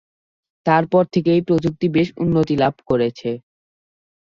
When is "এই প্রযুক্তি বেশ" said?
1.33-2.07